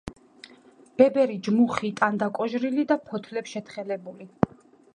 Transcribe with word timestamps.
ბებერი 1.01 1.35
ჯმუხი 1.47 1.91
ტანდაკოჟრილი 2.01 2.87
და 2.93 2.99
ფოთლებ 3.11 3.53
შეთხელებული. 3.55 4.31